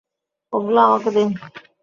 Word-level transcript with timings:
ওগুলো 0.53 0.79
আমাকে 0.81 1.09
দিন। 1.11 1.29